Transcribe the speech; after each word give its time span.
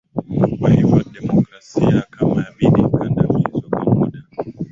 kwa 0.59 0.69
hivyo 0.69 1.03
demoskrasia 1.13 2.01
kama 2.09 2.43
yabidi 2.43 2.81
ikadamizwe 2.81 3.69
kwa 3.69 3.95
muda 3.95 4.21